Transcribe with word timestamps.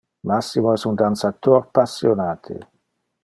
Massimo 0.29 0.71
es 0.77 0.85
un 0.91 0.95
dansator 1.01 1.67
passionate. 1.79 2.61